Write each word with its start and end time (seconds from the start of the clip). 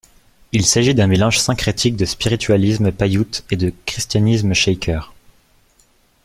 Il 0.51 0.65
s'agit 0.65 0.95
d'un 0.95 1.05
mélange 1.05 1.37
syncrétique 1.37 1.95
de 1.95 2.05
spiritualisme 2.05 2.91
Païute 2.91 3.43
et 3.51 3.55
de 3.55 3.71
christianisme 3.85 4.51
Shaker. 4.55 5.13